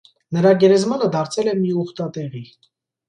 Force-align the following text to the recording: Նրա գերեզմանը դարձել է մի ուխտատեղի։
Նրա 0.37 0.53
գերեզմանը 0.63 1.09
դարձել 1.17 1.51
է 1.53 1.55
մի 1.59 1.75
ուխտատեղի։ 1.85 2.43